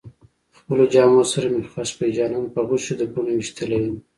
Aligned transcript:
خپلو 0.57 0.83
جامو 0.93 1.21
سره 1.33 1.47
مې 1.53 1.63
خښ 1.71 1.89
کړئ 1.97 2.11
جانان 2.17 2.45
په 2.53 2.59
غشو 2.67 2.93
د 2.97 3.03
بڼو 3.13 3.31
ويشتلی 3.35 3.77
يمه 3.85 3.99